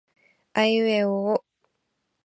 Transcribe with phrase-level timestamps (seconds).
[0.53, 1.45] あいうえおおお